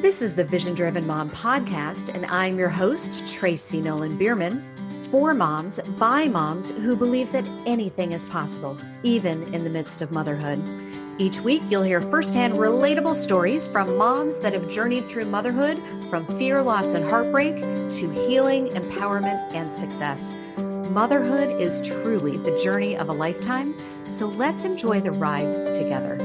[0.00, 4.64] This is the Vision Driven Mom podcast, and I'm your host, Tracy Nolan Bierman.
[5.10, 10.10] For moms, by moms who believe that anything is possible, even in the midst of
[10.10, 10.58] motherhood.
[11.18, 15.78] Each week, you'll hear firsthand relatable stories from moms that have journeyed through motherhood
[16.08, 20.34] from fear, loss, and heartbreak to healing, empowerment, and success.
[20.56, 23.74] Motherhood is truly the journey of a lifetime,
[24.06, 26.16] so let's enjoy the ride together.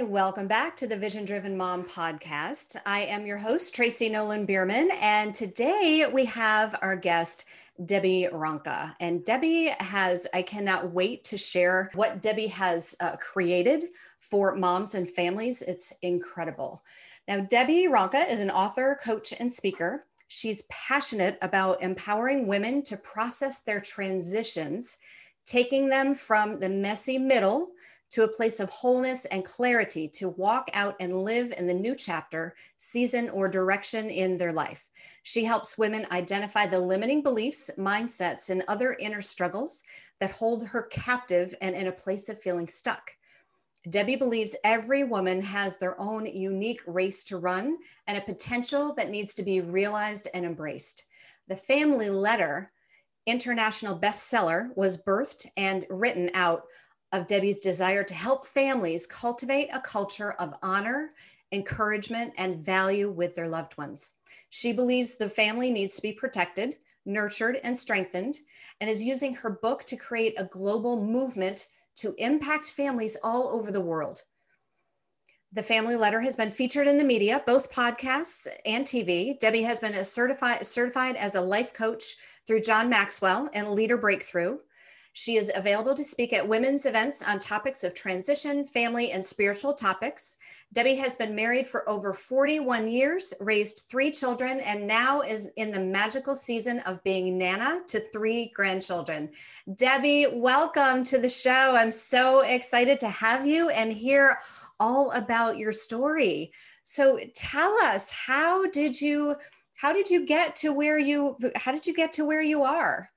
[0.00, 2.74] And welcome back to the Vision Driven Mom podcast.
[2.86, 7.44] I am your host, Tracy Nolan Bierman, and today we have our guest,
[7.84, 8.94] Debbie Ronka.
[9.00, 13.88] And Debbie has, I cannot wait to share what Debbie has uh, created
[14.20, 15.60] for moms and families.
[15.60, 16.82] It's incredible.
[17.28, 20.06] Now, Debbie Ronka is an author, coach, and speaker.
[20.28, 24.96] She's passionate about empowering women to process their transitions,
[25.44, 27.72] taking them from the messy middle
[28.10, 31.94] to a place of wholeness and clarity to walk out and live in the new
[31.94, 34.90] chapter, season, or direction in their life.
[35.22, 39.84] She helps women identify the limiting beliefs, mindsets, and other inner struggles
[40.18, 43.12] that hold her captive and in a place of feeling stuck.
[43.88, 49.08] Debbie believes every woman has their own unique race to run and a potential that
[49.08, 51.06] needs to be realized and embraced.
[51.48, 52.68] The family letter,
[53.26, 56.64] international bestseller, was birthed and written out
[57.12, 61.10] of Debbie's desire to help families cultivate a culture of honor,
[61.52, 64.14] encouragement, and value with their loved ones.
[64.50, 68.38] She believes the family needs to be protected, nurtured, and strengthened,
[68.80, 71.66] and is using her book to create a global movement
[71.96, 74.22] to impact families all over the world.
[75.52, 79.36] The family letter has been featured in the media, both podcasts and TV.
[79.36, 82.14] Debbie has been certified, certified as a life coach
[82.46, 84.58] through John Maxwell and Leader Breakthrough.
[85.12, 89.74] She is available to speak at women's events on topics of transition, family, and spiritual
[89.74, 90.38] topics.
[90.72, 95.72] Debbie has been married for over 41 years, raised three children, and now is in
[95.72, 99.30] the magical season of being Nana to three grandchildren.
[99.74, 101.74] Debbie, welcome to the show.
[101.76, 104.38] I'm so excited to have you and hear
[104.78, 106.52] all about your story.
[106.84, 109.34] So tell us, how did you
[109.76, 113.09] how did you get to where you how did you get to where you are?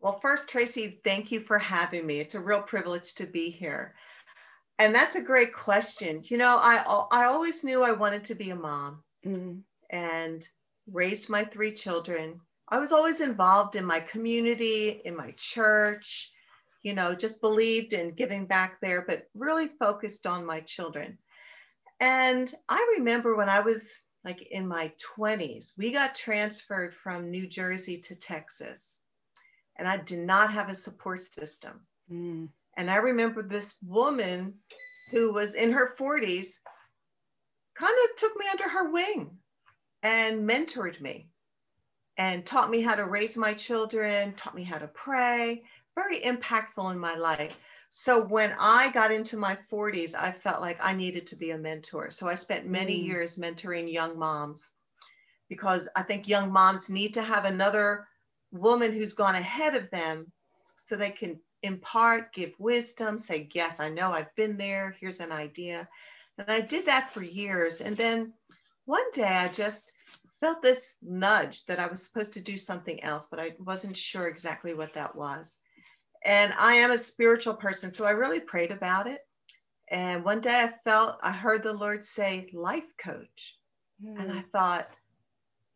[0.00, 2.20] Well, first, Tracy, thank you for having me.
[2.20, 3.94] It's a real privilege to be here.
[4.78, 6.22] And that's a great question.
[6.24, 6.78] You know, I
[7.10, 9.58] I always knew I wanted to be a mom mm-hmm.
[9.90, 10.48] and
[10.90, 12.40] raised my three children.
[12.66, 16.32] I was always involved in my community, in my church,
[16.82, 21.18] you know, just believed in giving back there, but really focused on my children.
[21.98, 27.46] And I remember when I was like in my 20s, we got transferred from New
[27.46, 28.96] Jersey to Texas
[29.76, 31.80] and I did not have a support system.
[32.10, 32.48] Mm.
[32.76, 34.54] And I remember this woman
[35.10, 36.54] who was in her 40s
[37.74, 39.38] kind of took me under her wing
[40.02, 41.28] and mentored me
[42.16, 45.62] and taught me how to raise my children, taught me how to pray,
[45.94, 47.56] very impactful in my life.
[47.88, 51.58] So when I got into my 40s, I felt like I needed to be a
[51.58, 52.10] mentor.
[52.10, 53.06] So I spent many mm.
[53.06, 54.70] years mentoring young moms
[55.48, 58.06] because I think young moms need to have another
[58.52, 60.30] woman who's gone ahead of them
[60.76, 64.96] so they can impart, give wisdom, say, Yes, I know I've been there.
[65.00, 65.88] Here's an idea.
[66.38, 67.80] And I did that for years.
[67.80, 68.32] And then
[68.86, 69.92] one day I just
[70.40, 74.26] felt this nudge that I was supposed to do something else, but I wasn't sure
[74.26, 75.56] exactly what that was.
[76.24, 79.20] And I am a spiritual person, so I really prayed about it.
[79.90, 83.56] And one day I felt, I heard the Lord say, life coach.
[84.02, 84.20] Mm.
[84.20, 84.48] And I hmm.
[84.52, 84.88] thought,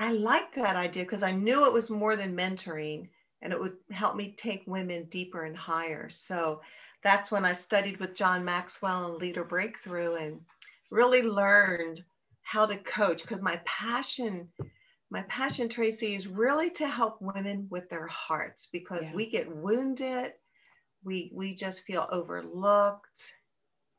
[0.00, 3.08] I like that idea because I knew it was more than mentoring
[3.42, 6.08] and it would help me take women deeper and higher.
[6.08, 6.62] So
[7.04, 10.40] that's when I studied with John Maxwell and Leader Breakthrough and
[10.90, 12.02] really learned
[12.42, 14.48] how to coach because my passion
[15.12, 19.14] my passion tracy is really to help women with their hearts because yeah.
[19.14, 20.32] we get wounded
[21.04, 23.34] we we just feel overlooked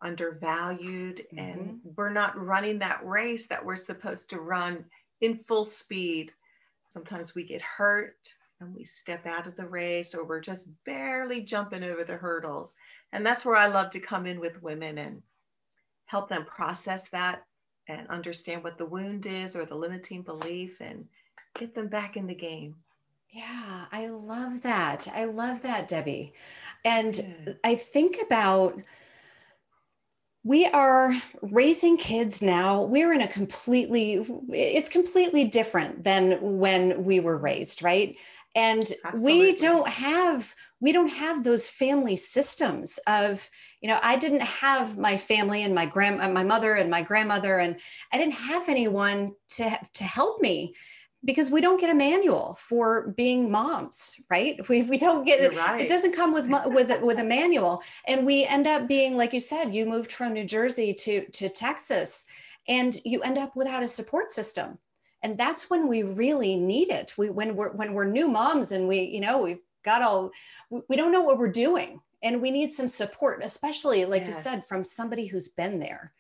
[0.02, 1.40] undervalued mm-hmm.
[1.40, 4.84] and we're not running that race that we're supposed to run
[5.22, 6.32] in full speed.
[6.90, 11.42] Sometimes we get hurt and we step out of the race or we're just barely
[11.42, 12.76] jumping over the hurdles.
[13.14, 15.22] And that's where I love to come in with women and
[16.06, 17.46] help them process that
[17.88, 21.08] and understand what the wound is or the limiting belief and
[21.58, 22.76] get them back in the game.
[23.30, 25.08] Yeah, I love that.
[25.14, 26.34] I love that, Debbie.
[26.84, 27.54] And yeah.
[27.64, 28.82] I think about
[30.44, 32.84] we are raising kids now.
[32.84, 38.18] We're in a completely it's completely different than when we were raised right?
[38.56, 39.40] And Absolutely.
[39.40, 43.50] we don't have we don't have those family systems of
[43.82, 47.60] you know i didn't have my family and my grand my mother and my grandmother
[47.60, 47.80] and
[48.12, 50.74] i didn't have anyone to to help me
[51.24, 54.60] because we don't get a manual for being moms right?
[54.70, 55.82] We, we don't get it right.
[55.82, 57.84] it doesn't come with with with a manual.
[58.08, 61.50] And we end up being like you said you moved from new jersey to to
[61.50, 62.26] texas
[62.68, 64.78] and you end up without a support system.
[65.24, 67.14] And that's when we really need it.
[67.18, 70.32] We when we're when we're new moms and we you know we've got all
[70.70, 72.02] we don't know what we're doing.
[72.24, 74.28] And we need some support especially like yes.
[74.28, 76.14] you said from somebody who's been there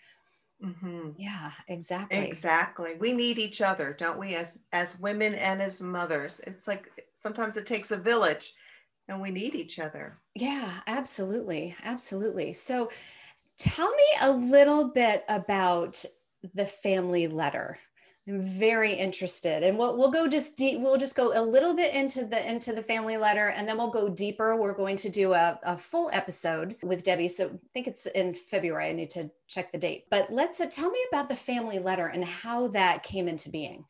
[0.63, 1.09] Mm-hmm.
[1.17, 2.19] Yeah, exactly.
[2.19, 2.95] Exactly.
[2.99, 4.35] We need each other, don't we?
[4.35, 8.53] As as women and as mothers, it's like sometimes it takes a village,
[9.07, 10.19] and we need each other.
[10.35, 12.53] Yeah, absolutely, absolutely.
[12.53, 12.89] So,
[13.57, 16.03] tell me a little bit about
[16.53, 17.77] the family letter.
[18.27, 20.79] I'm very interested, and we'll we'll go just deep.
[20.79, 23.89] We'll just go a little bit into the into the family letter, and then we'll
[23.89, 24.55] go deeper.
[24.55, 27.27] We're going to do a, a full episode with Debbie.
[27.27, 28.89] So I think it's in February.
[28.89, 30.05] I need to check the date.
[30.11, 33.85] But let's uh, tell me about the family letter and how that came into being.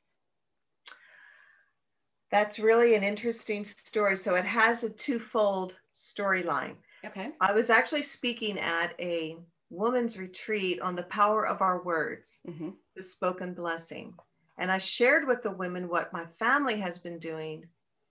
[2.32, 4.16] That's really an interesting story.
[4.16, 6.76] So it has a twofold storyline.
[7.06, 7.32] Okay.
[7.42, 9.38] I was actually speaking at a
[9.72, 12.70] woman's retreat on the power of our words, mm-hmm.
[12.96, 14.14] the spoken blessing.
[14.58, 17.66] And I shared with the women what my family has been doing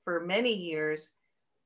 [0.05, 1.11] for many years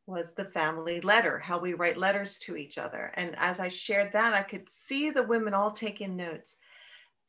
[0.06, 3.12] was the family letter, how we write letters to each other.
[3.14, 6.56] And as I shared that, I could see the women all taking notes.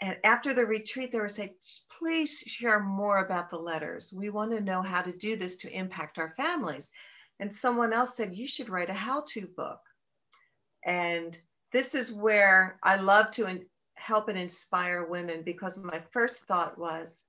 [0.01, 1.53] And after the retreat, they were saying,
[1.97, 4.11] please share more about the letters.
[4.11, 6.91] We want to know how to do this to impact our families.
[7.39, 9.79] And someone else said, you should write a how to book.
[10.83, 11.39] And
[11.71, 13.65] this is where I love to in,
[13.95, 17.23] help and inspire women because my first thought was,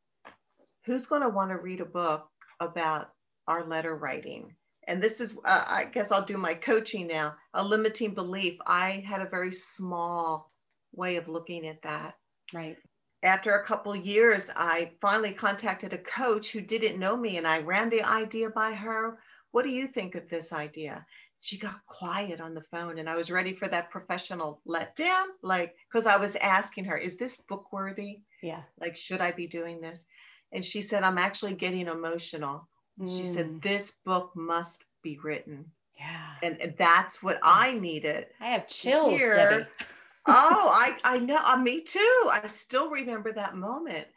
[0.84, 2.28] who's going to want to read a book
[2.60, 3.10] about
[3.48, 4.54] our letter writing?
[4.86, 8.58] And this is, uh, I guess I'll do my coaching now, a limiting belief.
[8.66, 10.52] I had a very small
[10.92, 12.14] way of looking at that.
[12.52, 12.76] Right.
[13.22, 17.60] After a couple years, I finally contacted a coach who didn't know me and I
[17.60, 19.18] ran the idea by her.
[19.50, 21.04] What do you think of this idea?
[21.46, 25.26] She got quiet on the phone and I was ready for that professional letdown.
[25.42, 28.18] Like, because I was asking her, is this book worthy?
[28.42, 28.62] Yeah.
[28.80, 30.04] Like, should I be doing this?
[30.50, 32.68] And she said, I'm actually getting emotional.
[33.00, 33.16] Mm.
[33.16, 33.62] She said, mm.
[33.62, 35.70] this book must be written.
[35.96, 36.34] Yeah.
[36.42, 38.26] And that's what I needed.
[38.40, 39.66] I have chills, Debbie.
[40.26, 41.38] oh, I, I know.
[41.44, 42.28] Uh, me too.
[42.28, 44.08] I still remember that moment.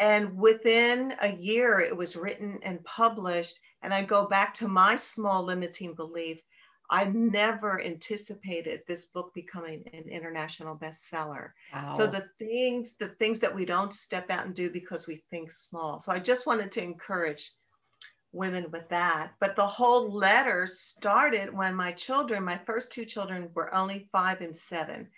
[0.00, 3.60] And within a year, it was written and published.
[3.82, 6.40] And I go back to my small limiting belief
[6.90, 11.50] I never anticipated this book becoming an international bestseller.
[11.72, 11.96] Wow.
[11.96, 15.50] So the things, the things that we don't step out and do because we think
[15.50, 15.98] small.
[15.98, 17.52] So I just wanted to encourage
[18.32, 19.32] women with that.
[19.40, 24.40] But the whole letter started when my children, my first two children, were only five
[24.40, 25.08] and seven.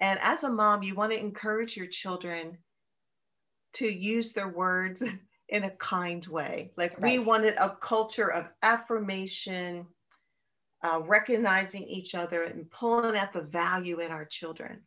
[0.00, 2.58] And as a mom, you want to encourage your children
[3.74, 5.02] to use their words
[5.48, 6.72] in a kind way.
[6.76, 7.20] Like right.
[7.20, 9.86] we wanted a culture of affirmation
[10.86, 14.80] uh, recognizing each other and pulling at the value in our children.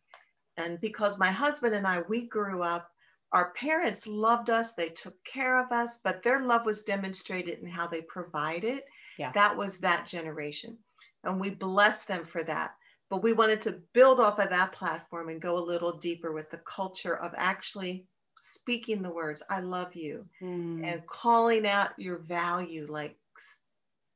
[0.56, 2.90] And because my husband and I, we grew up,
[3.34, 7.68] our parents loved us, they took care of us, but their love was demonstrated in
[7.68, 8.82] how they provided.
[9.18, 9.32] Yeah.
[9.34, 10.78] That was that generation.
[11.24, 12.76] And we bless them for that.
[13.10, 16.50] But we wanted to build off of that platform and go a little deeper with
[16.50, 18.06] the culture of actually
[18.38, 20.86] speaking the words, I love you, mm.
[20.86, 23.18] and calling out your value, like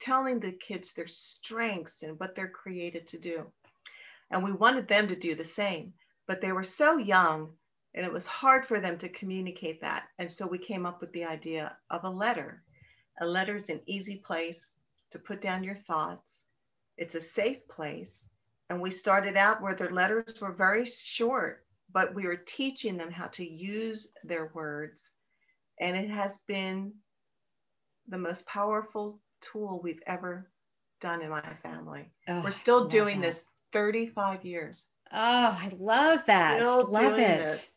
[0.03, 3.45] telling the kids their strengths and what they're created to do.
[4.29, 5.93] And we wanted them to do the same,
[6.27, 7.53] but they were so young
[7.95, 10.03] and it was hard for them to communicate that.
[10.19, 12.63] And so we came up with the idea of a letter.
[13.22, 14.74] A letter is an easy place
[15.12, 16.43] to put down your thoughts,
[16.98, 18.27] it's a safe place.
[18.69, 23.12] And we started out where their letters were very short, but we were teaching them
[23.12, 25.12] how to use their words.
[25.79, 26.93] And it has been
[28.07, 30.50] the most powerful tool we've ever
[31.01, 32.09] done in my family.
[32.27, 33.27] Oh, We're still doing that.
[33.27, 34.85] this 35 years.
[35.12, 36.65] Oh, I love that.
[36.65, 37.39] Still love it.
[37.39, 37.73] This.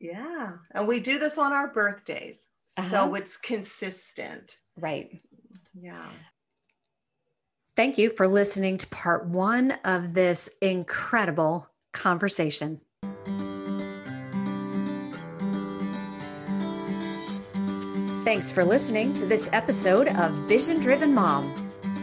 [0.00, 0.52] Yeah.
[0.72, 2.42] And we do this on our birthdays.
[2.76, 2.88] Uh-huh.
[2.88, 4.56] So it's consistent.
[4.76, 5.20] Right.
[5.80, 6.06] Yeah.
[7.76, 12.80] Thank you for listening to part one of this incredible conversation.
[18.28, 21.50] Thanks for listening to this episode of Vision Driven Mom.